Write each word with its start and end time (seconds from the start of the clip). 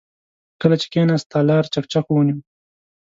کله 0.61 0.75
چې 0.81 0.87
کېناست، 0.93 1.27
تالار 1.33 1.63
چکچکو 1.73 2.11
ونيو. 2.15 2.37